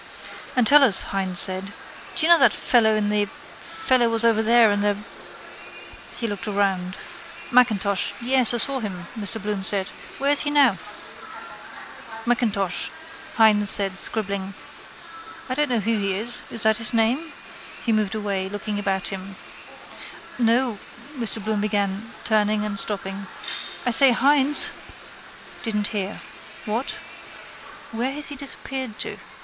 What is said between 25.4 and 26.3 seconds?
Didn't hear.